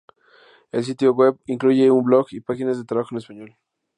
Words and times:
El 0.71 0.83
sitio 0.83 1.13
web 1.13 1.37
incluye 1.45 1.91
un 1.91 2.03
blog 2.03 2.25
y 2.31 2.39
páginas 2.41 2.79
de 2.79 2.85
trabajo 2.85 3.09
en 3.11 3.19
español. 3.19 3.57